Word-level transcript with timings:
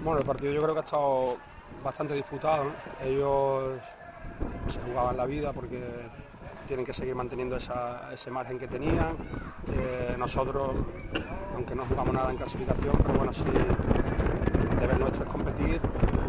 Bueno, 0.00 0.20
el 0.20 0.26
partido 0.26 0.52
yo 0.52 0.62
creo 0.62 0.74
que 0.74 0.80
ha 0.80 0.84
estado 0.84 1.36
bastante 1.82 2.14
disputado. 2.14 2.70
Ellos 3.04 3.80
se 4.72 4.80
jugaban 4.82 5.16
la 5.16 5.26
vida 5.26 5.52
porque 5.52 5.82
tienen 6.68 6.86
que 6.86 6.92
seguir 6.92 7.16
manteniendo 7.16 7.56
ese 7.56 8.30
margen 8.30 8.58
que 8.60 8.68
tenían. 8.68 9.16
Eh, 9.72 10.14
nosotros, 10.16 10.70
aunque 11.54 11.74
no 11.74 11.84
jugamos 11.86 12.14
nada 12.14 12.30
en 12.30 12.36
clasificación, 12.36 12.92
pero 13.02 13.18
bueno, 13.18 13.32
sí, 13.32 13.42
el 13.42 14.80
deber 14.80 15.00
nuestro 15.00 15.24
es 15.24 15.30
competir 15.30 15.80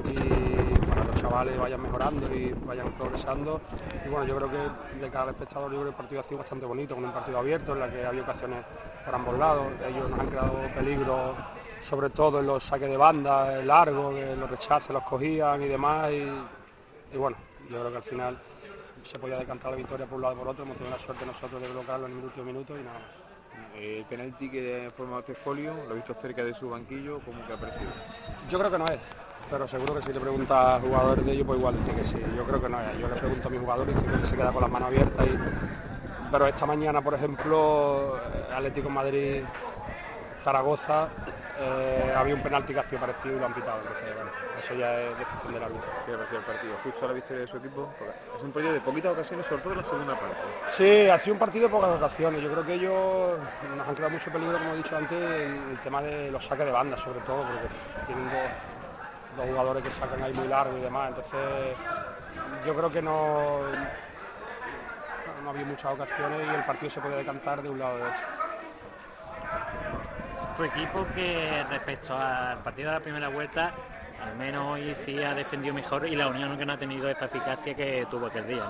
y 0.05 0.87
bueno, 0.87 1.03
los 1.11 1.21
chavales 1.21 1.59
vayan 1.59 1.81
mejorando 1.81 2.33
y 2.33 2.51
vayan 2.65 2.91
progresando. 2.93 3.61
Y 4.03 4.09
bueno, 4.09 4.25
yo 4.25 4.35
creo 4.37 4.49
que 4.49 4.99
de 4.99 5.09
cara 5.11 5.23
al 5.25 5.29
espectador, 5.29 5.71
yo 5.71 5.77
creo 5.77 5.89
el 5.89 5.95
partido 5.95 6.21
ha 6.21 6.23
sido 6.23 6.39
bastante 6.39 6.65
bonito, 6.65 6.95
con 6.95 7.05
un 7.05 7.11
partido 7.11 7.37
abierto 7.37 7.73
en 7.73 7.79
la 7.81 7.89
que 7.89 8.03
había 8.03 8.23
ocasiones 8.23 8.63
por 9.05 9.13
ambos 9.13 9.37
lados. 9.37 9.67
Ellos 9.87 10.09
nos 10.09 10.19
han 10.19 10.27
creado 10.27 10.53
peligro, 10.75 11.35
sobre 11.81 12.09
todo 12.09 12.39
en 12.39 12.47
los 12.47 12.63
saques 12.63 12.89
de 12.89 12.97
banda, 12.97 13.63
largos, 13.63 14.15
que 14.15 14.35
los 14.35 14.49
rechaces 14.49 14.91
los 14.91 15.03
cogían 15.03 15.61
y 15.61 15.67
demás. 15.67 16.11
Y, 16.11 17.15
y 17.15 17.17
bueno, 17.17 17.37
yo 17.69 17.79
creo 17.79 17.91
que 17.91 17.97
al 17.97 18.03
final 18.03 18.39
se 19.03 19.17
podía 19.19 19.37
decantar 19.37 19.71
la 19.71 19.77
victoria 19.77 20.05
por 20.05 20.17
un 20.17 20.21
lado 20.23 20.35
y 20.35 20.37
por 20.37 20.47
otro. 20.49 20.63
Hemos 20.63 20.77
tenido 20.77 20.95
la 20.95 21.01
suerte 21.01 21.25
nosotros 21.25 21.61
de 21.61 21.67
colocarlo 21.67 22.07
en 22.07 22.17
el 22.17 22.23
último 22.23 22.45
minuto 22.45 22.77
y 22.77 22.83
nada 22.83 22.99
más. 22.99 23.19
El 23.75 24.05
penalti 24.05 24.49
que 24.49 24.91
forma 24.95 25.21
folio, 25.43 25.73
lo 25.87 25.91
he 25.91 25.95
visto 25.95 26.13
cerca 26.21 26.43
de 26.43 26.53
su 26.53 26.69
banquillo, 26.69 27.19
¿cómo 27.25 27.45
que 27.45 27.53
ha 27.53 27.57
parecido? 27.57 27.91
Yo 28.49 28.59
creo 28.59 28.71
que 28.71 28.77
no 28.79 28.85
es, 28.85 28.99
pero 29.49 29.67
seguro 29.67 29.95
que 29.95 30.01
si 30.01 30.13
le 30.13 30.19
pregunta 30.19 30.75
a 30.75 30.79
jugadores 30.79 31.25
de 31.25 31.31
ellos, 31.33 31.45
pues 31.45 31.59
igual 31.59 31.77
dice 31.77 31.95
que 31.95 32.05
sí. 32.05 32.17
Yo 32.35 32.43
creo 32.45 32.61
que 32.61 32.69
no 32.69 32.79
es. 32.79 32.97
Yo 32.99 33.07
le 33.07 33.15
pregunto 33.15 33.47
a 33.47 33.51
mis 33.51 33.59
jugadores 33.59 33.95
y 33.97 34.19
que 34.21 34.27
se 34.27 34.35
queda 34.35 34.51
con 34.51 34.61
las 34.61 34.71
manos 34.71 34.87
abiertas. 34.87 35.25
Y... 35.27 35.39
Pero 36.31 36.47
esta 36.47 36.65
mañana, 36.65 37.01
por 37.01 37.13
ejemplo, 37.15 38.17
eh, 38.17 38.53
Atlético 38.53 38.89
Madrid, 38.89 39.43
Zaragoza, 40.43 41.09
eh, 41.59 42.13
había 42.15 42.35
un 42.35 42.41
penalti 42.41 42.73
que 42.73 42.79
hacía 42.79 42.99
parecido 42.99 43.35
y 43.35 43.39
lo 43.39 43.45
han 43.45 43.53
pitado. 43.53 43.81
Entonces, 43.81 44.13
bueno, 44.13 44.31
eso 44.55 44.73
ya 44.75 45.01
es 45.01 45.17
decisión 45.17 45.51
del 45.53 45.63
árbitro. 45.63 45.93
¿Qué 46.03 46.13
parecido 46.13 46.39
el 46.39 46.45
partido? 46.45 46.77
Justo 46.77 47.05
la 47.07 47.13
victoria 47.13 47.41
de 47.41 47.47
su 47.47 47.57
equipo. 47.57 47.95
Es 48.33 48.41
un 48.43 48.51
partido 48.51 48.73
de 48.73 48.81
poquitas 48.81 49.11
ocasiones, 49.11 49.45
sobre 49.47 49.61
todo 49.61 49.73
en 49.73 49.77
la 49.79 49.83
segunda 49.83 50.15
parte. 50.15 50.55
Sí, 50.63 51.07
ha 51.07 51.17
sido 51.19 51.33
un 51.33 51.39
partido 51.39 51.65
de 51.65 51.71
pocas 51.71 51.89
ocasiones. 51.89 52.41
Yo 52.41 52.51
creo 52.51 52.63
que 52.63 52.75
ellos 52.75 53.39
nos 53.61 53.87
han 53.87 53.95
creado 53.95 54.11
mucho 54.11 54.31
peligro, 54.31 54.59
como 54.59 54.73
he 54.73 54.77
dicho 54.77 54.95
antes, 54.97 55.17
el, 55.17 55.69
el 55.71 55.79
tema 55.79 56.01
de 56.01 56.29
los 56.31 56.45
saques 56.45 56.65
de 56.65 56.71
banda, 56.71 56.95
sobre 56.97 57.21
todo, 57.21 57.45
porque 57.45 57.69
tienen 58.03 58.29
dos, 58.29 58.53
dos 59.29 59.45
jugadores 59.45 59.83
que 59.83 59.91
sacan 59.91 60.23
ahí 60.23 60.33
muy 60.33 60.47
largo 60.47 60.77
y 60.77 60.81
demás. 60.81 61.09
Entonces, 61.09 61.79
yo 62.61 62.75
creo 62.75 62.91
que 62.91 63.01
no, 63.01 63.89
no 65.41 65.49
había 65.49 65.65
muchas 65.65 65.91
ocasiones 65.93 66.47
y 66.49 66.53
el 66.53 66.63
partido 66.63 66.89
se 66.89 67.01
podía 67.01 67.17
decantar 67.17 67.61
de 67.61 67.69
un 67.69 67.79
lado 67.79 67.95
o 67.95 67.97
de 67.99 68.05
otro. 68.05 68.25
Equipo 70.65 71.07
que 71.15 71.63
respecto 71.69 72.13
al 72.17 72.61
partido 72.63 72.89
de 72.89 72.97
la 72.97 73.03
primera 73.03 73.27
vuelta, 73.29 73.73
al 74.21 74.35
menos 74.35 74.67
hoy 74.67 74.95
sí 75.05 75.23
ha 75.23 75.33
defendido 75.33 75.73
mejor 75.73 76.05
y 76.05 76.15
la 76.15 76.27
Unión 76.27 76.57
que 76.57 76.65
no 76.65 76.73
ha 76.73 76.77
tenido 76.77 77.09
esta 77.09 77.25
eficacia 77.25 77.73
que 77.73 78.05
tuvo 78.11 78.25
aquel 78.27 78.47
día. 78.47 78.63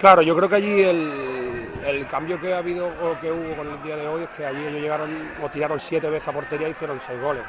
Claro, 0.00 0.20
yo 0.20 0.36
creo 0.36 0.48
que 0.48 0.56
allí 0.56 0.82
el, 0.82 1.66
el 1.86 2.06
cambio 2.06 2.38
que 2.38 2.52
ha 2.52 2.58
habido 2.58 2.86
o 2.86 3.18
que 3.18 3.32
hubo 3.32 3.56
con 3.56 3.68
el 3.68 3.82
día 3.82 3.96
de 3.96 4.06
hoy 4.06 4.24
es 4.24 4.28
que 4.30 4.44
allí 4.44 4.60
ellos 4.66 4.80
llegaron 4.82 5.10
o 5.42 5.48
tiraron 5.48 5.80
siete 5.80 6.10
veces 6.10 6.28
a 6.28 6.32
portería 6.32 6.68
y 6.68 6.72
hicieron 6.72 7.00
seis 7.06 7.20
goles. 7.20 7.42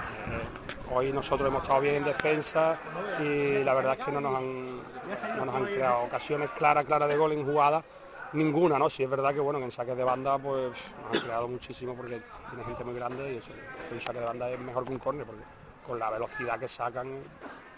Hoy 0.90 1.12
nosotros 1.12 1.50
hemos 1.50 1.64
estado 1.64 1.82
bien 1.82 1.96
en 1.96 2.06
defensa 2.06 2.78
y 3.20 3.64
la 3.64 3.74
verdad 3.74 3.98
es 4.00 4.06
que 4.06 4.12
no 4.12 4.22
nos 4.22 4.38
han, 4.38 4.78
no 5.38 5.46
nos 5.46 5.56
han 5.56 5.66
creado 5.66 6.04
ocasiones 6.04 6.50
claras, 6.52 6.86
claras 6.86 7.10
de 7.10 7.18
gol 7.18 7.34
en 7.34 7.46
jugada. 7.46 7.84
Ninguna, 8.32 8.78
¿no? 8.78 8.90
Si 8.90 9.04
es 9.04 9.10
verdad 9.10 9.34
que 9.34 9.40
bueno, 9.40 9.60
que 9.60 9.66
en 9.66 9.72
saques 9.72 9.96
de 9.96 10.04
banda 10.04 10.38
pues 10.38 10.94
nos 10.98 11.12
han 11.12 11.20
creado 11.20 11.48
muchísimo 11.48 11.96
porque 11.96 12.22
tiene 12.46 12.64
gente 12.66 12.84
muy 12.84 12.94
grande 12.94 13.32
y 13.32 13.38
eso, 13.38 13.54
un 13.90 14.02
saque 14.02 14.20
de 14.20 14.26
banda 14.26 14.52
es 14.52 14.60
mejor 14.60 14.86
que 14.86 14.92
un 14.92 15.00
córner 15.00 15.26
porque 15.26 15.46
con 15.82 15.98
la 15.98 16.10
velocidad 16.12 16.60
que 16.60 16.68
sacan 16.68 17.24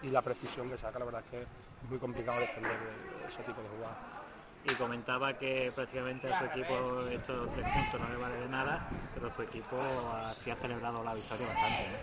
y 0.02 0.09
la 0.09 0.24
precisión 0.24 0.70
que 0.70 0.78
sacan, 0.78 1.00
la 1.00 1.06
verdad 1.06 1.24
es 1.26 1.30
que 1.30 1.42
es 1.44 1.90
muy 1.90 2.00
complicado 2.00 2.40
defender 2.40 2.80
ese 3.28 3.44
tipo 3.44 3.62
de 3.62 3.70
jugadas. 3.70 4.00
Y 4.64 4.76
comentaba 4.76 5.38
que 5.38 5.72
prácticamente 5.74 6.28
a 6.28 6.34
su 6.34 6.46
equipo 6.46 7.08
estos 7.08 7.52
tres 7.52 7.68
puntos 7.68 8.00
no 8.00 8.09
le 8.09 8.18
vale 8.18 8.38
de 8.38 8.50
nada, 8.50 8.84
pero 9.14 9.32
su 9.32 9.42
equipo 9.44 10.12
así 10.12 10.50
ha 10.50 10.56
celebrado 10.58 11.04
la 11.04 11.16
victoria 11.16 11.48
bastante. 11.48 11.88
¿no? 11.88 12.02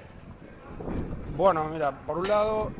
Bueno, 1.29 1.69
mira, 1.69 1.93
por 2.05 2.19
un 2.19 2.29
lado, 2.29 2.73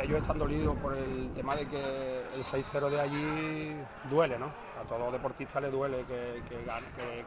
ellos 0.00 0.20
están 0.20 0.38
dolidos 0.38 0.76
por 0.78 0.96
el 0.96 1.30
tema 1.34 1.54
de 1.54 1.66
que 1.66 2.22
el 2.34 2.44
6-0 2.44 2.90
de 2.90 3.00
allí 3.00 3.76
duele, 4.10 4.38
¿no? 4.38 4.46
A 4.80 4.88
todo 4.88 5.10
deportista 5.12 5.60
le 5.60 5.70
duele 5.70 6.04
que, 6.06 6.42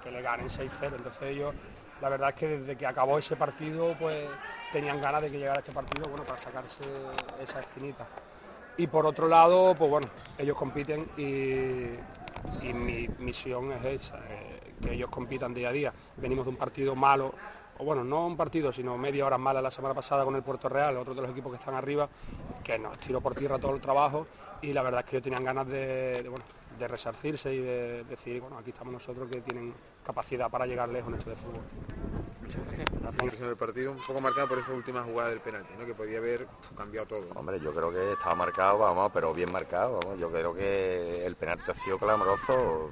que 0.03 0.11
le 0.11 0.21
ganen 0.21 0.47
6-0. 0.47 0.69
Entonces 0.95 1.21
ellos, 1.23 1.53
la 2.01 2.09
verdad 2.09 2.29
es 2.29 2.35
que 2.35 2.47
desde 2.47 2.75
que 2.75 2.85
acabó 2.85 3.17
ese 3.17 3.35
partido, 3.35 3.95
pues 3.99 4.27
tenían 4.71 4.99
ganas 5.01 5.21
de 5.21 5.31
que 5.31 5.37
llegara 5.37 5.59
este 5.59 5.71
partido, 5.71 6.09
bueno, 6.09 6.25
para 6.25 6.37
sacarse 6.37 6.83
esa 7.41 7.59
espinita. 7.59 8.05
Y 8.77 8.87
por 8.87 9.05
otro 9.05 9.27
lado, 9.27 9.73
pues 9.75 9.89
bueno, 9.89 10.07
ellos 10.37 10.57
compiten 10.57 11.07
y, 11.15 11.95
y 12.61 12.73
mi 12.73 13.07
misión 13.19 13.71
es 13.71 14.01
esa, 14.01 14.17
eh, 14.29 14.73
que 14.81 14.93
ellos 14.93 15.09
compitan 15.09 15.53
día 15.53 15.69
a 15.69 15.71
día. 15.71 15.93
Venimos 16.17 16.45
de 16.45 16.51
un 16.51 16.57
partido 16.57 16.93
malo, 16.93 17.33
o 17.77 17.85
bueno, 17.85 18.03
no 18.03 18.27
un 18.27 18.35
partido, 18.35 18.73
sino 18.73 18.97
media 18.97 19.25
hora 19.25 19.37
mala 19.37 19.61
la 19.61 19.71
semana 19.71 19.93
pasada 19.93 20.25
con 20.25 20.35
el 20.35 20.43
Puerto 20.43 20.67
Real, 20.67 20.97
otro 20.97 21.13
de 21.13 21.21
los 21.21 21.31
equipos 21.31 21.53
que 21.53 21.57
están 21.57 21.75
arriba, 21.75 22.09
que 22.65 22.79
nos 22.79 22.97
tiró 22.97 23.21
por 23.21 23.35
tierra 23.35 23.59
todo 23.59 23.75
el 23.75 23.81
trabajo 23.81 24.25
y 24.61 24.73
la 24.73 24.81
verdad 24.81 25.01
es 25.01 25.05
que 25.05 25.15
ellos 25.17 25.23
tenían 25.23 25.43
ganas 25.43 25.67
de, 25.67 26.23
de, 26.23 26.29
bueno, 26.29 26.43
de 26.79 26.87
resarcirse 26.87 27.53
y 27.53 27.59
de 27.59 28.03
decir, 28.05 28.41
bueno, 28.41 28.57
aquí 28.57 28.71
estamos 28.71 28.91
nosotros 28.93 29.29
que 29.29 29.39
tienen 29.41 29.73
capacidad 30.03 30.49
para 30.49 30.65
llegar 30.65 30.89
lejos 30.89 31.09
en 31.13 31.19
esto 31.19 31.29
de 31.29 31.35
fútbol. 31.35 31.63
Gracias. 33.01 33.41
El 33.41 33.55
partido 33.57 33.91
un 33.91 33.97
poco 33.99 34.19
marcado 34.19 34.47
por 34.47 34.57
esa 34.59 34.71
última 34.73 35.03
jugada 35.03 35.29
del 35.29 35.39
penalti, 35.39 35.73
¿no? 35.79 35.85
que 35.85 35.93
podía 35.93 36.17
haber 36.17 36.47
cambiado 36.75 37.05
todo. 37.07 37.33
¿no? 37.33 37.39
Hombre, 37.39 37.59
yo 37.59 37.73
creo 37.73 37.91
que 37.91 38.13
estaba 38.13 38.35
marcado, 38.35 38.79
vamos, 38.79 39.11
pero 39.13 39.33
bien 39.33 39.51
marcado, 39.51 39.97
vamos. 39.97 40.19
Yo 40.19 40.31
creo 40.31 40.53
que 40.53 41.25
el 41.25 41.35
penalti 41.35 41.69
ha 41.71 41.75
sido 41.75 41.99
clamoroso. 41.99 42.89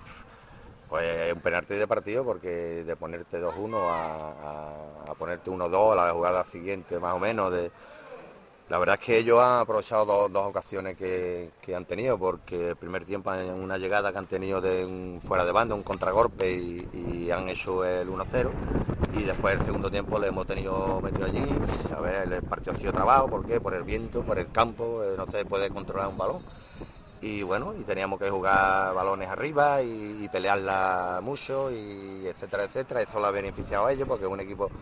Pues 0.89 1.03
es 1.27 1.33
un 1.33 1.41
penalti 1.41 1.73
de 1.73 1.87
partido 1.87 2.23
porque 2.23 2.83
de 2.83 2.95
ponerte 2.95 3.39
2-1 3.41 3.75
a, 3.89 5.07
a- 5.07 5.11
a 5.11 5.15
ponerte 5.15 5.49
1-2 5.49 5.93
a 5.93 6.05
la 6.05 6.11
jugada 6.13 6.45
siguiente 6.45 6.99
más 6.99 7.15
o 7.15 7.19
menos. 7.19 7.51
De... 7.51 7.71
La 8.67 8.77
verdad 8.79 8.95
es 8.99 9.05
que 9.05 9.17
ellos 9.17 9.39
han 9.41 9.59
aprovechado 9.61 10.05
dos, 10.05 10.31
dos 10.31 10.47
ocasiones 10.47 10.95
que, 10.97 11.53
que 11.59 11.75
han 11.75 11.85
tenido 11.85 12.17
porque 12.17 12.69
el 12.69 12.77
primer 12.77 13.05
tiempo 13.05 13.33
en 13.33 13.51
una 13.51 13.77
llegada 13.77 14.11
que 14.11 14.17
han 14.17 14.27
tenido 14.27 14.61
de 14.61 15.19
fuera 15.21 15.45
de 15.45 15.51
banda, 15.51 15.75
un 15.75 15.83
contragolpe 15.83 16.51
y, 16.51 16.87
y 16.91 17.29
han 17.31 17.49
hecho 17.49 17.83
el 17.85 18.09
1-0 18.09 18.57
y 19.11 19.23
después 19.23 19.53
el 19.53 19.59
segundo 19.61 19.91
tiempo 19.91 20.17
le 20.19 20.27
hemos 20.27 20.45
tenido 20.47 21.01
metido 21.01 21.27
allí. 21.27 21.63
A 21.91 21.99
ver, 21.99 22.31
el 22.33 22.43
partido 22.43 22.71
ha 22.71 22.75
sido 22.75 22.93
trabajo, 22.93 23.29
¿por 23.29 23.45
qué? 23.45 23.61
Por 23.61 23.73
el 23.75 23.83
viento, 23.83 24.23
por 24.25 24.39
el 24.39 24.49
campo, 24.49 25.03
eh, 25.03 25.15
no 25.17 25.27
se 25.27 25.45
puede 25.45 25.69
controlar 25.69 26.07
un 26.09 26.17
balón. 26.17 26.43
Y 27.19 27.41
bueno, 27.43 27.73
y 27.75 27.85
teníamos 27.85 28.19
que 28.19 28.29
jugar 28.29 28.93
balones 28.93 29.29
arriba 29.29 29.81
y, 29.81 30.23
y 30.25 30.29
pelearla 30.29 31.21
mucho 31.23 31.71
y 31.71 32.27
etcétera, 32.27 32.65
etcétera. 32.65 33.01
Eso 33.01 33.19
lo 33.19 33.27
ha 33.27 33.31
beneficiado 33.31 33.85
a 33.85 33.93
ellos 33.93 34.07
porque 34.07 34.25
es 34.25 34.31
un 34.31 34.41
equipo 34.41 34.73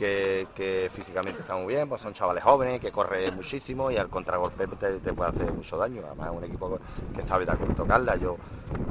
que, 0.00 0.90
físicamente 0.94 1.40
está 1.40 1.56
muy 1.56 1.74
bien, 1.74 1.88
pues 1.88 2.00
son 2.00 2.14
chavales 2.14 2.42
jóvenes, 2.42 2.80
que 2.80 2.90
corre 2.90 3.30
muchísimo 3.32 3.90
y 3.90 3.98
al 3.98 4.08
contragolpe 4.08 4.66
te, 4.66 4.98
te 4.98 5.12
puede 5.12 5.30
hacer 5.30 5.52
mucho 5.52 5.76
daño. 5.76 6.02
Además 6.06 6.30
es 6.30 6.36
un 6.38 6.44
equipo 6.44 6.78
que 7.14 7.22
sabe 7.22 7.46
tocarla. 7.76 8.16
Yo, 8.16 8.36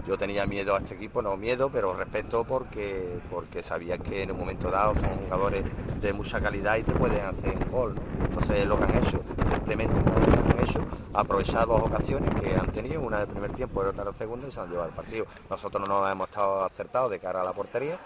yo 0.07 0.18
tenía 0.18 0.45
miedo 0.45 0.75
a 0.75 0.78
este 0.78 0.94
equipo, 0.95 1.22
no 1.22 1.36
miedo, 1.36 1.69
pero 1.72 1.95
respeto 1.95 2.44
porque, 2.44 3.19
porque 3.30 3.63
sabía 3.63 3.98
que 3.98 4.24
en 4.24 4.31
un 4.31 4.38
momento 4.38 4.69
dado 4.69 4.95
son 4.95 5.16
jugadores 5.16 5.66
de 6.00 6.13
mucha 6.13 6.39
calidad 6.42 6.78
y 6.78 6.83
te 6.83 6.94
pueden 6.94 7.25
hacer 7.25 7.57
un 7.57 7.69
gol. 7.72 7.98
Entonces 8.28 8.68
lo 8.68 8.78
que 8.78 8.83
han 8.83 8.94
hecho, 8.94 9.24
simplemente 9.50 10.00
lo 10.04 10.51
han 10.51 10.60
hecho, 10.60 10.86
aprovechar 11.13 11.66
dos 11.66 11.81
ocasiones 11.81 12.31
que 12.39 12.56
han 12.56 12.69
tenido, 12.72 13.01
una 13.01 13.18
del 13.18 13.28
primer 13.28 13.51
tiempo 13.54 13.83
y 13.83 13.88
otra 13.88 14.06
del 14.06 14.13
segundo 14.13 14.48
y 14.48 14.51
se 14.51 14.60
han 14.60 14.69
llevado 14.69 14.89
el 14.89 14.95
partido. 14.95 15.25
Nosotros 15.50 15.89
no 15.89 16.07
hemos 16.07 16.30
estado 16.30 16.63
acertados 16.63 17.10
de 17.10 17.19
cara 17.19 17.42
a 17.42 17.44
la 17.44 17.54
portería 17.54 17.98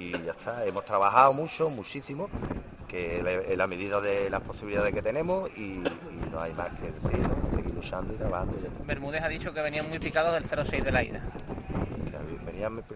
y 0.00 0.12
ya 0.24 0.32
está, 0.32 0.64
hemos 0.64 0.84
trabajado 0.84 1.32
mucho, 1.32 1.68
muchísimo, 1.68 2.28
que 2.88 3.18
en 3.18 3.58
la 3.58 3.66
medida 3.66 4.00
de 4.00 4.30
las 4.30 4.40
posibilidades 4.40 4.92
que 4.92 5.02
tenemos 5.02 5.50
y, 5.56 5.74
y 5.74 6.28
no 6.32 6.40
hay 6.40 6.52
más 6.54 6.70
que 6.80 6.90
decir, 6.90 7.26
¿no? 7.28 7.56
seguir 7.56 7.74
luchando 7.74 8.14
y 8.14 8.16
trabajando 8.16 8.58
y 8.58 8.62
ya 8.62 8.68
está. 8.68 8.82
Bermúdez 8.84 9.22
ha 9.22 9.28
dicho 9.28 9.52
que 9.52 9.62
venían 9.62 9.88
muy 9.88 9.98
picados 9.98 10.32
del 10.34 10.44
0-6 10.48 10.82
de 10.82 10.92
la 10.92 11.02
ida. 11.02 11.20
Pues, 12.60 12.94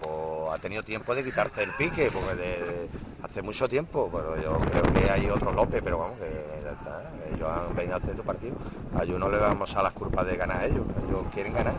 pues, 0.00 0.52
ha 0.52 0.58
tenido 0.58 0.82
tiempo 0.82 1.14
de 1.14 1.22
quitarse 1.22 1.62
el 1.64 1.70
pique, 1.72 2.10
porque 2.10 2.34
de, 2.34 2.88
hace 3.22 3.42
mucho 3.42 3.68
tiempo, 3.68 4.08
pero 4.10 4.40
yo 4.40 4.58
creo 4.58 4.82
que 4.94 5.10
hay 5.10 5.28
otro 5.28 5.52
López, 5.52 5.82
pero 5.84 5.98
vamos, 5.98 6.18
que 6.18 6.64
ya 6.64 6.70
está, 6.70 7.02
ellos 7.34 7.48
han 7.48 7.76
venido 7.76 7.94
a 7.96 7.98
hacer 7.98 8.16
su 8.16 8.22
partido. 8.22 8.54
A 8.96 9.02
ellos 9.02 9.20
no 9.20 9.28
le 9.28 9.36
vamos 9.36 9.76
a 9.76 9.82
las 9.82 9.92
culpas 9.92 10.26
de 10.26 10.36
ganar 10.36 10.62
a 10.62 10.66
ellos, 10.66 10.86
ellos 11.06 11.26
quieren 11.34 11.52
ganar, 11.52 11.74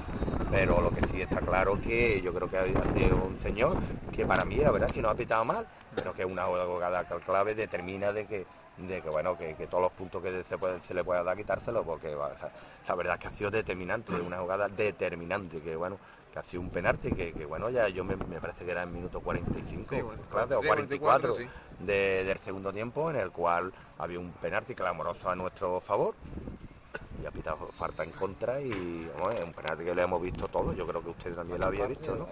pero 0.53 0.81
lo 0.81 0.94
que 0.94 1.01
sí 1.07 1.19
está 1.19 1.41
claro 1.41 1.79
que 1.81 2.21
yo 2.21 2.31
creo 2.31 2.47
que 2.47 2.57
ha 2.57 2.85
sido 2.94 3.17
un 3.25 3.35
señor 3.39 3.75
que 4.15 4.23
para 4.23 4.45
mí 4.45 4.57
la 4.57 4.69
verdad 4.69 4.89
es 4.89 4.94
que 4.94 5.01
no 5.01 5.09
ha 5.09 5.15
pitado 5.15 5.44
mal, 5.44 5.65
pero 5.95 6.13
que 6.13 6.23
una 6.23 6.45
jugada 6.45 7.03
clave 7.25 7.55
determina 7.55 8.13
de 8.13 8.27
que 8.27 8.45
de 8.77 9.01
que 9.01 9.09
bueno 9.09 9.35
que, 9.35 9.55
todos 9.67 9.81
los 9.81 9.91
puntos 9.94 10.21
que 10.21 10.44
se, 10.44 10.57
se 10.88 10.94
le 10.94 11.03
pueda 11.03 11.23
dar 11.23 11.35
quitárselo 11.35 11.83
porque 11.83 12.09
la 12.09 12.95
verdad 12.95 13.15
es 13.15 13.19
que 13.19 13.27
ha 13.27 13.31
sido 13.31 13.50
determinante 13.50 14.13
una 14.13 14.38
jugada 14.39 14.67
determinante 14.67 15.59
que 15.59 15.75
bueno 15.75 15.97
que 16.31 16.38
ha 16.38 16.44
sido 16.44 16.61
un 16.61 16.69
penalti 16.69 17.13
que, 17.13 17.45
bueno 17.47 17.71
ya 17.71 17.88
yo 17.89 18.03
me, 18.03 18.15
parece 18.17 18.63
que 18.63 18.71
era 18.71 18.83
en 18.83 18.94
minuto 18.94 19.21
45 19.21 19.95
o 19.95 20.61
44, 20.61 21.35
del 21.79 22.38
segundo 22.39 22.71
tiempo 22.71 23.09
en 23.09 23.15
el 23.15 23.31
cual 23.31 23.73
había 23.97 24.19
un 24.19 24.31
penalti 24.33 24.75
clamoroso 24.75 25.31
a 25.31 25.35
nuestro 25.35 25.81
favor 25.81 26.13
y 27.21 27.25
ha 27.25 27.31
pitado 27.31 27.69
falta 27.71 28.04
en 28.04 28.12
contra 28.12 28.60
y 28.60 28.71
es 28.71 29.44
un 29.44 29.54
penalti 29.54 29.86
que 29.86 29.95
le 29.95 30.01
hemos 30.01 30.21
visto 30.21 30.48
todos, 30.48 30.75
yo 30.75 30.86
creo 30.88 31.04
que 31.04 31.10
usted 31.10 31.36
también 31.36 31.60
lo 31.60 31.68
había 31.68 31.86
visto, 31.86 32.15
¿no? 32.15 32.27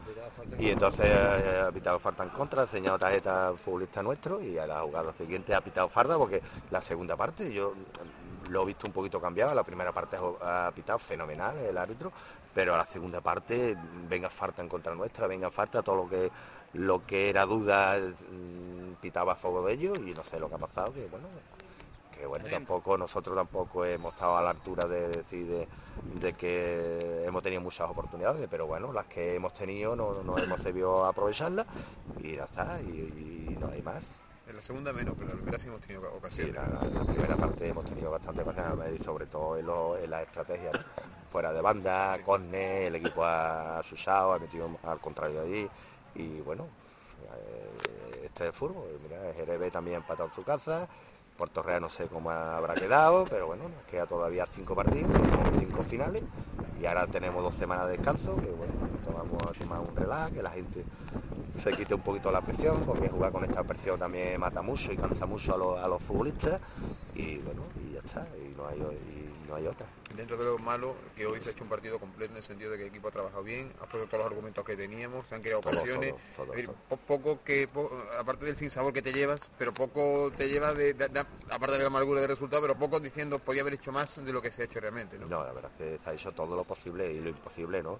Y 0.60 0.70
entonces 0.70 1.06
eh, 1.06 1.64
ha 1.68 1.72
pitado 1.72 2.00
falta 2.00 2.24
en 2.24 2.30
contra, 2.30 2.62
ha 2.62 2.66
enseñado 2.66 2.98
tarjeta 2.98 3.54
futbolista 3.64 4.02
nuestro 4.02 4.42
y 4.42 4.58
a 4.58 4.66
la 4.66 4.82
jugada 4.82 5.14
siguiente 5.14 5.54
ha 5.54 5.62
pitado 5.62 5.88
farda 5.90 6.18
porque 6.18 6.42
la 6.70 6.82
segunda 6.82 7.16
parte 7.16 7.52
yo 7.52 7.74
lo 8.50 8.64
he 8.64 8.66
visto 8.66 8.88
un 8.88 8.94
poquito 8.94 9.22
cambiado, 9.22 9.54
la 9.54 9.64
primera 9.64 9.92
parte 9.92 10.18
ha 10.42 10.72
pitado 10.74 11.00
fenomenal 11.00 11.58
el 11.58 11.78
árbitro, 11.78 12.12
pero 12.54 12.74
a 12.74 12.78
la 12.78 12.86
segunda 12.86 13.22
parte 13.22 13.76
venga 14.10 14.30
falta 14.30 14.62
en 14.62 14.68
contra 14.68 14.94
nuestra, 14.96 15.28
venga 15.28 15.50
falta 15.52 15.82
todo 15.82 15.96
lo 15.96 16.10
que 16.10 16.32
lo 16.74 17.06
que 17.06 17.30
era 17.30 17.46
duda 17.46 17.98
mm, 17.98 18.94
pitaba 19.02 19.34
a 19.34 19.36
favor 19.36 19.66
de 19.66 19.74
ellos 19.74 20.00
y 20.06 20.14
no 20.14 20.24
sé 20.24 20.40
lo 20.40 20.48
que 20.50 20.56
ha 20.56 20.60
pasado, 20.60 20.94
que 20.94 21.06
bueno, 21.08 21.28
bueno, 22.26 22.46
tampoco 22.50 22.98
nosotros 22.98 23.36
tampoco 23.36 23.86
hemos 23.86 24.14
estado 24.14 24.38
a 24.38 24.42
la 24.42 24.52
altura 24.52 24.88
de 24.88 25.08
decir 25.08 25.68
de, 26.20 26.34
que 26.34 27.24
hemos 27.26 27.44
tenido 27.44 27.62
muchas 27.62 27.90
oportunidades, 27.90 28.48
pero 28.50 28.68
bueno, 28.68 28.92
las 28.92 29.06
que 29.06 29.36
hemos 29.36 29.54
tenido 29.54 29.96
no, 29.96 30.24
no 30.24 30.38
hemos 30.38 30.64
debido 30.64 31.06
aprovecharlas 31.06 31.66
y 32.18 32.36
ya 32.36 32.46
está, 32.46 32.82
y, 32.82 33.58
no 33.60 33.70
hay 33.70 33.82
más. 33.82 34.10
En 34.48 34.56
la 34.56 34.62
segunda 34.62 34.92
menos, 34.92 35.16
pero 35.18 35.30
en 35.30 35.38
la 35.38 35.42
primera 35.42 35.60
sí 35.60 35.68
hemos 35.68 35.82
tenido 35.82 36.02
ocasiones. 36.14 36.54
Sí, 36.54 36.88
en 36.88 36.96
la 36.96 37.04
primera 37.06 37.36
parte 37.36 37.70
hemos 37.70 37.86
tenido 37.86 38.12
bastante 38.12 38.42
ocasiones, 38.42 39.02
sobre 39.02 39.28
todo 39.28 39.98
en, 39.98 40.10
las 40.10 40.24
estrategias 40.24 40.74
fuera 41.32 41.54
de 41.54 41.62
banda, 41.62 42.18
Corne, 42.26 42.88
el 42.88 42.96
equipo 42.96 43.24
ha 43.24 43.80
asustado, 43.80 44.34
ha 44.34 44.40
metido 44.40 44.70
al 44.84 45.00
contrario 45.00 45.42
allí 45.42 45.70
y 46.16 46.42
bueno, 46.42 46.68
eh, 47.38 48.26
este 48.26 48.50
es 48.50 48.56
fútbol, 48.56 49.00
mira, 49.02 49.34
Jerebe 49.36 49.72
también 49.72 49.96
ha 49.96 50.00
empatado 50.00 50.28
en 50.30 50.36
su 50.36 50.44
casa, 50.44 50.88
Puerto 51.38 51.64
Real 51.64 51.82
no 51.82 51.90
sé 51.90 52.06
cómo 52.08 52.30
habrá 52.32 52.74
quedado, 52.76 53.26
pero 53.30 53.48
bueno, 53.48 53.64
nos 53.64 53.84
queda 53.90 54.06
todavía 54.06 54.46
cinco 54.54 54.76
partidos, 54.76 55.12
cinco 55.60 55.84
finales 55.84 56.24
y 56.82 56.86
ahora 56.86 57.08
tenemos 57.08 57.44
dos 57.44 57.56
semanas 57.56 57.88
de 57.88 57.98
descanso, 57.98 58.36
que 58.38 58.50
bueno, 58.50 58.74
vamos 59.06 59.38
a 59.44 59.52
tomar 59.54 59.80
un 59.80 59.96
relax, 59.96 60.32
que 60.32 60.42
la 60.42 60.52
gente 60.52 60.84
se 61.58 61.72
quite 61.72 61.94
un 61.94 62.02
poquito 62.02 62.32
la 62.32 62.42
presión, 62.42 62.82
porque 62.86 63.10
jugar 63.10 63.32
con 63.32 63.44
esta 63.44 63.64
presión 63.64 64.00
también 64.00 64.40
mata 64.40 64.62
mucho 64.62 64.92
y 64.92 64.98
cansa 64.98 65.26
mucho 65.26 65.54
a 65.78 65.88
los, 65.88 66.02
futbolistas 66.02 66.60
y 67.14 67.38
bueno, 67.38 67.62
y 67.86 67.94
ya 67.94 68.00
está, 68.00 68.28
y 68.38 68.56
no 68.56 68.68
hay, 68.68 69.31
no 69.52 69.58
hay 69.58 69.68
otra. 69.68 69.86
Dentro 70.16 70.38
de 70.38 70.46
lo 70.46 70.58
malo, 70.58 70.96
que 71.16 71.26
hoy 71.26 71.42
se 71.42 71.50
ha 71.50 71.52
hecho 71.52 71.64
un 71.64 71.70
partido 71.70 72.00
completo 72.00 72.32
en 72.32 72.38
el 72.38 72.44
sentido 72.44 72.72
de 72.72 72.78
que 72.78 72.84
el 72.84 72.90
equipo 72.90 73.10
ha 73.10 73.12
trabajado 73.12 73.44
bien, 73.44 73.72
ha 73.80 73.86
puesto 73.86 74.08
todos 74.08 74.20
los 74.20 74.26
argumentos 74.28 74.66
que 74.66 74.76
teníamos, 74.76 75.28
se 75.28 75.36
han 75.36 75.42
creado 75.42 75.60
ocasiones. 75.60 76.16
poco 77.06 77.44
que, 77.44 77.70
aparte 78.18 78.46
del 78.46 78.56
sinsabor 78.56 78.94
que 78.94 79.02
te 79.02 79.14
llevas, 79.14 79.50
pero 79.58 79.74
poco 79.74 80.32
te 80.36 80.50
llevas 80.50 80.76
de, 80.76 80.96
aparte 81.50 81.76
de 81.76 81.82
la 81.82 81.88
amargura 81.88 82.22
del 82.22 82.30
resultado, 82.30 82.62
pero 82.62 82.76
poco 82.76 83.00
diciendo 83.00 83.40
podía 83.40 83.62
haber 83.62 83.74
hecho 83.74 83.92
más 83.92 84.24
de 84.24 84.34
lo 84.34 84.42
que 84.42 84.52
se 84.52 84.64
ha 84.64 84.66
hecho 84.66 84.80
realmente. 84.80 85.20
No, 85.20 85.28
no 85.28 85.44
la 85.44 85.54
verdad 85.54 85.72
es 85.78 85.78
que 85.78 86.04
se 86.04 86.10
ha 86.10 86.14
hecho 86.14 86.32
todo 86.32 86.56
lo 86.56 86.64
posible 86.64 87.12
y 87.12 87.20
lo 87.20 87.30
imposible, 87.30 87.84
¿no? 87.84 88.00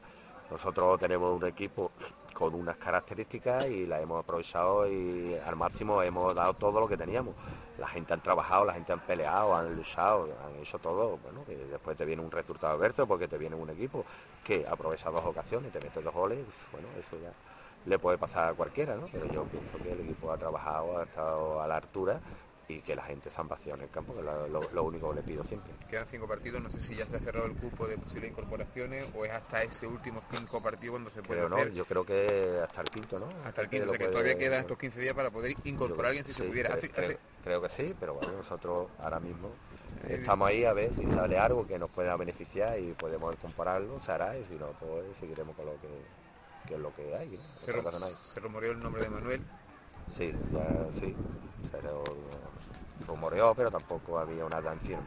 Nosotros 0.52 1.00
tenemos 1.00 1.34
un 1.34 1.46
equipo 1.48 1.92
con 2.34 2.54
unas 2.54 2.76
características 2.76 3.68
y 3.70 3.86
las 3.86 4.02
hemos 4.02 4.22
aprovechado 4.22 4.86
y 4.86 5.34
al 5.46 5.56
máximo 5.56 6.04
hemos 6.04 6.36
dado 6.36 6.54
todo 6.56 6.82
lo 6.82 6.90
que 6.90 6.98
teníamos. 6.98 7.34
La 7.78 7.88
gente 7.88 8.14
han 8.14 8.22
trabajado, 8.22 8.66
la 8.66 8.74
gente 8.74 8.92
han 8.92 9.00
peleado, 9.00 9.56
han 9.56 9.74
luchado, 9.74 10.28
han 10.46 10.62
hecho 10.62 10.78
todo. 10.78 11.18
Bueno, 11.24 11.46
que 11.46 11.56
después 11.56 11.96
te 11.96 12.04
viene 12.04 12.22
un 12.22 12.30
resultado 12.30 12.74
adverso 12.74 13.08
porque 13.08 13.30
te 13.30 13.38
viene 13.38 13.56
un 13.56 13.70
equipo 13.70 14.04
que 14.44 14.66
aprovecha 14.68 15.10
dos 15.10 15.24
ocasiones, 15.24 15.72
te 15.72 15.80
mete 15.80 16.02
dos 16.02 16.14
goles, 16.14 16.46
bueno, 16.74 16.90
eso 17.00 17.18
ya 17.18 17.32
le 17.86 17.98
puede 17.98 18.18
pasar 18.18 18.50
a 18.50 18.54
cualquiera, 18.54 18.96
¿no? 18.96 19.08
Pero 19.12 19.28
yo 19.28 19.46
pienso 19.46 19.82
que 19.82 19.94
el 19.94 20.02
equipo 20.02 20.34
ha 20.34 20.38
trabajado, 20.38 20.98
ha 20.98 21.04
estado 21.04 21.62
a 21.62 21.68
la 21.68 21.78
altura 21.78 22.20
y 22.72 22.82
que 22.82 22.96
la 22.96 23.04
gente 23.04 23.30
se 23.30 23.42
han 23.42 23.48
vaciado 23.48 23.78
en 23.78 23.84
el 23.84 23.90
campo, 23.90 24.14
que 24.14 24.22
es 24.22 24.26
lo, 24.74 24.84
único 24.84 25.10
que 25.10 25.16
le 25.16 25.24
pido 25.24 25.44
siempre. 25.44 25.74
Quedan 25.90 26.08
cinco 26.10 26.28
partidos, 26.28 26.62
no 26.62 26.70
sé 26.70 26.80
si 26.80 26.96
ya 26.96 27.06
se 27.06 27.18
ha 27.18 27.20
cerrado 27.20 27.46
el 27.46 27.54
cupo 27.54 27.88
de 27.88 27.98
posibles 27.98 28.32
incorporaciones 28.32 29.08
o 29.14 29.26
es 29.26 29.32
hasta 29.32 29.64
ese 29.64 29.88
último 29.88 30.22
cinco 30.32 30.62
partidos 30.62 30.94
cuando 30.94 31.12
se 31.12 31.22
puede 31.22 31.42
hacer. 31.42 31.74
yo 31.74 31.86
creo 31.86 32.06
que 32.06 32.60
hasta 32.64 32.82
el 32.82 32.88
quinto, 32.88 33.20
¿no? 33.20 33.28
Hasta 33.44 33.62
el 33.62 33.70
quinto, 33.70 33.92
que, 33.92 34.08
todavía 34.08 34.38
quedan 34.38 34.62
estos 34.62 34.78
15 34.78 35.00
días 35.00 35.14
para 35.14 35.32
poder 35.32 35.56
incorporar 35.64 36.06
a 36.06 36.08
alguien 36.10 36.26
si 36.26 36.34
se 36.34 36.44
pudiera. 36.44 36.78
Creo, 37.44 37.62
que 37.62 37.70
sí, 37.70 37.96
pero 38.00 38.14
bueno, 38.14 38.34
nosotros 38.34 38.90
ahora 39.00 39.20
mismo 39.20 39.50
estamos 40.08 40.48
ahí 40.48 40.64
a 40.64 40.74
ver 40.74 40.94
si 40.96 41.06
sale 41.08 41.40
algo 41.40 41.66
que 41.66 41.80
nos 41.80 41.90
pueda 41.90 42.16
beneficiar 42.16 42.80
y 42.80 42.92
podemos 42.94 43.36
compararlo, 43.38 44.00
se 44.00 44.12
hará 44.12 44.38
y 44.38 44.46
si 44.46 44.54
no, 44.56 44.68
pues 44.80 45.06
seguiremos 45.20 45.56
con 45.56 45.66
lo 45.66 45.74
que, 45.82 46.74
es 46.74 46.80
lo 46.80 46.94
que 46.96 47.16
hay. 47.16 47.40
Se, 47.66 47.72
rumoreó 48.40 48.72
el 48.72 48.80
nombre 48.80 49.02
de 49.02 49.10
Manuel. 49.10 49.42
Sí, 50.16 50.32
ya, 50.54 51.00
sí, 51.00 51.16
pero 51.72 52.04
rumoreó, 53.08 53.54
pero 53.56 53.72
tampoco 53.72 54.20
había 54.20 54.48
nada 54.50 54.74
en 54.74 54.80
firme. 54.80 55.04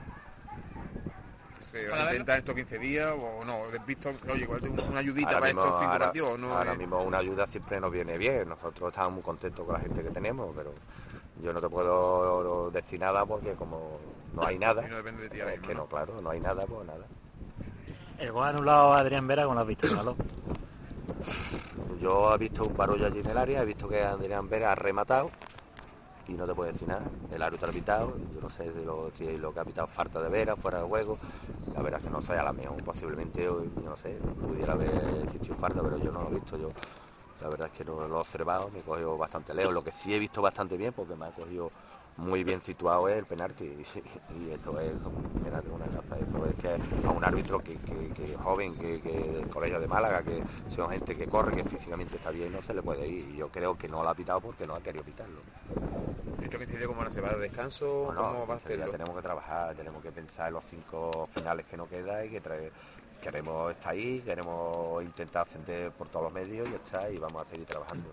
¿Se 1.75 1.89
va 1.89 1.97
a 1.97 2.13
intentar 2.13 2.39
estos 2.39 2.55
15 2.55 2.79
días 2.79 3.15
o 3.19 3.45
no? 3.45 3.63
visto, 3.87 4.13
oye, 4.29 4.43
igual 4.43 4.63
una 4.91 5.01
ayudita 5.01 5.33
para 5.33 5.49
estos 5.49 5.81
5 5.81 5.99
partidos? 5.99 6.39
No 6.39 6.57
ahora 6.57 6.75
mismo 6.75 7.03
una 7.03 7.19
ayuda 7.19 7.47
siempre 7.47 7.81
nos 7.81 7.91
viene 7.91 8.17
bien. 8.17 8.49
Nosotros 8.49 8.91
estamos 8.91 9.13
muy 9.15 9.23
contentos 9.23 9.65
con 9.65 9.75
la 9.75 9.81
gente 9.81 10.03
que 10.03 10.11
tenemos, 10.11 10.55
pero 10.55 10.73
yo 11.43 11.53
no 11.53 11.61
te 11.61 11.69
puedo 11.69 12.71
decir 12.71 13.01
nada 13.01 13.27
porque 13.27 13.55
como 13.55 13.99
no 14.37 14.47
hay 14.47 14.59
nada, 14.59 14.83
no 14.89 14.97
depende 14.97 15.23
de 15.23 15.31
ti 15.31 15.41
es 15.41 15.61
que 15.61 15.75
no, 15.75 15.87
claro, 15.87 16.21
no 16.21 16.31
hay 16.31 16.41
nada, 16.41 16.65
pues 16.67 16.87
nada. 16.87 17.05
El 18.19 18.31
gol 18.31 18.47
anulado 18.47 18.93
a 18.93 19.01
Adrián 19.01 19.27
Vera, 19.27 19.43
¿cómo 19.43 19.55
lo 19.57 19.63
has 19.63 19.67
visto, 19.67 19.89
Yo 22.01 22.35
he 22.35 22.39
visto 22.39 22.65
un 22.65 22.77
barullo 22.77 23.07
allí 23.07 23.19
en 23.19 23.31
el 23.31 23.39
área, 23.39 23.63
he 23.63 23.65
visto 23.65 23.89
que 23.89 24.03
Adrián 24.03 24.49
Vera 24.49 24.73
ha 24.73 24.75
rematado 24.77 25.31
y 26.27 26.33
no 26.33 26.47
te 26.47 26.55
puede 26.55 26.73
decir 26.73 26.89
nada. 26.89 27.11
El 27.31 27.43
árbitro 27.43 27.69
ha 27.69 27.73
pitado, 27.73 28.19
yo 28.35 28.41
no 28.41 28.49
sé 28.49 28.73
si 28.73 28.85
lo, 28.85 29.11
lo 29.39 29.53
que 29.53 29.61
ha 29.61 29.65
pitado 29.65 29.87
falta 29.87 30.21
de 30.21 30.29
vera, 30.29 30.57
fuera 30.57 30.79
de 30.79 30.85
juego. 30.85 31.19
La 31.75 31.83
verdad 31.83 31.99
es 31.99 32.05
que 32.05 32.11
no 32.11 32.21
sé, 32.21 32.35
a 32.35 32.43
la 32.43 32.53
mejor 32.53 32.83
posiblemente, 32.85 33.47
no 33.47 33.97
sé, 33.97 34.21
pudiera 34.47 34.75
haber 34.75 35.25
existido 35.25 35.57
falta, 35.57 35.83
pero 35.83 35.99
yo 35.99 36.13
no 36.13 36.23
lo 36.23 36.31
he 36.31 36.35
visto. 36.35 36.57
Yo 36.57 36.71
la 37.41 37.49
verdad 37.49 37.69
es 37.73 37.77
que 37.79 37.85
no 37.85 38.07
lo 38.07 38.17
he 38.17 38.21
observado, 38.21 38.71
me 38.71 38.81
he 38.81 38.83
cogido 38.83 39.17
bastante 39.17 39.55
lejos. 39.55 39.75
Lo 39.75 39.83
que 39.83 39.93
sí 39.93 40.15
he 40.15 40.19
visto 40.19 40.41
bastante 40.41 40.77
bien, 40.77 40.93
porque 40.93 41.17
me 41.17 41.27
ha 41.27 41.33
cogido 41.33 41.71
muy 42.17 42.45
bien 42.45 42.63
situado 42.63 43.09
es 43.09 43.19
el 43.19 43.27
penalti 43.27 43.65
y, 43.65 44.51
esto 44.51 44.79
es 44.81 44.95
un 45.05 45.43
penalti 45.43 45.69
una 45.69 45.87
casa 45.87 46.17
eso 46.17 46.47
es 46.47 46.55
que 46.57 47.07
a 47.07 47.11
un 47.11 47.25
árbitro 47.25 47.59
que, 47.61 47.77
que, 47.79 48.37
joven 48.37 48.77
que, 48.77 49.01
que 49.01 49.47
colegio 49.53 49.81
de 49.81 49.89
Málaga 49.89 50.23
que 50.23 50.43
son 50.75 50.91
gente 50.91 51.17
que 51.17 51.27
corre 51.27 51.57
que 51.57 51.65
físicamente 51.65 52.17
está 52.17 52.31
bien 52.31 52.53
no 52.53 52.63
se 52.63 52.75
le 52.75 52.83
puede 52.83 53.07
ir 53.07 53.29
y 53.31 53.37
yo 53.37 53.49
creo 53.49 53.77
que 53.77 53.89
no 53.89 54.03
lo 54.03 54.09
ha 54.09 54.15
pitado 54.15 54.41
porque 54.41 54.67
no 54.67 54.75
ha 54.75 54.81
querido 54.81 55.05
pitarlo 55.05 55.41
¿Esto 56.43 56.59
que 56.59 56.87
cómo 56.87 57.11
se 57.11 57.21
va 57.21 57.31
de 57.31 57.39
descanso? 57.39 58.13
¿Cómo 58.15 58.47
va 58.47 58.57
a 58.57 58.59
Ya 58.59 58.87
tenemos 58.87 59.17
que 59.17 59.23
trabajar, 59.23 59.75
tenemos 59.75 60.03
que 60.03 60.13
pensar 60.13 60.49
en 60.49 60.55
los 60.55 60.65
cinco 60.65 61.29
finales 61.35 61.65
que 61.67 61.77
nos 61.77 61.89
queda 61.89 62.25
y 62.25 62.31
que 62.31 62.43
queremos 63.23 63.73
estar 63.73 63.93
ahí, 63.93 64.21
queremos 64.21 65.03
intentar 65.03 65.47
ascender 65.49 65.91
por 65.93 66.09
todos 66.09 66.25
los 66.25 66.33
medios 66.33 66.69
y 66.69 66.75
está 66.75 67.11
y 67.11 67.19
vamos 67.19 67.47
a 67.47 67.51
seguir 67.51 67.67
trabajando. 67.67 68.11